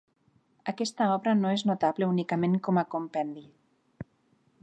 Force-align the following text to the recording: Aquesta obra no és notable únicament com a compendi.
Aquesta 0.71 1.09
obra 1.15 1.33
no 1.41 1.51
és 1.57 1.65
notable 1.71 2.09
únicament 2.15 2.57
com 2.69 2.83
a 2.83 2.87
compendi. 2.97 3.47